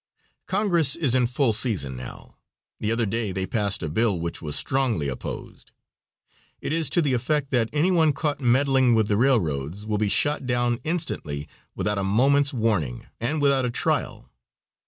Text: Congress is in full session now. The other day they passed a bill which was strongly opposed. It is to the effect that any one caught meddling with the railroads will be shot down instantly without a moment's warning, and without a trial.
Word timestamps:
Congress 0.47 0.95
is 0.95 1.13
in 1.13 1.27
full 1.27 1.53
session 1.53 1.95
now. 1.95 2.35
The 2.79 2.91
other 2.91 3.05
day 3.05 3.31
they 3.31 3.45
passed 3.45 3.83
a 3.83 3.87
bill 3.87 4.19
which 4.19 4.41
was 4.41 4.55
strongly 4.55 5.07
opposed. 5.07 5.73
It 6.59 6.73
is 6.73 6.89
to 6.89 7.03
the 7.03 7.13
effect 7.13 7.51
that 7.51 7.69
any 7.71 7.91
one 7.91 8.11
caught 8.11 8.41
meddling 8.41 8.95
with 8.95 9.09
the 9.09 9.15
railroads 9.15 9.85
will 9.85 9.99
be 9.99 10.09
shot 10.09 10.47
down 10.47 10.79
instantly 10.83 11.47
without 11.75 11.99
a 11.99 12.03
moment's 12.03 12.51
warning, 12.51 13.05
and 13.19 13.43
without 13.43 13.63
a 13.63 13.69
trial. 13.69 14.31